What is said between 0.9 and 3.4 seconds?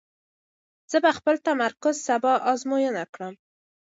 زه به خپل تمرکز سبا ازموینه کړم.